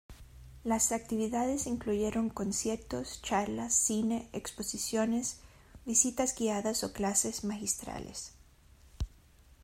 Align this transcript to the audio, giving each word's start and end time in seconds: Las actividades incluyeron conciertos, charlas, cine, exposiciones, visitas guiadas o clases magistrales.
Las 0.63 0.91
actividades 0.93 1.67
incluyeron 1.67 2.31
conciertos, 2.31 3.21
charlas, 3.21 3.75
cine, 3.75 4.31
exposiciones, 4.33 5.41
visitas 5.85 6.33
guiadas 6.35 6.83
o 6.83 6.91
clases 6.91 7.43
magistrales. 7.43 8.33